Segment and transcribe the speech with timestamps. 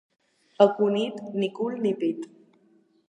[0.65, 2.19] A Cunit, ni cul ni pit.